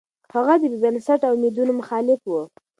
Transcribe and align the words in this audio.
هغه 0.33 0.53
د 0.61 0.63
بې 0.71 0.77
بنسټه 0.83 1.27
اميدونو 1.33 1.71
مخالف 1.79 2.21
و. 2.27 2.31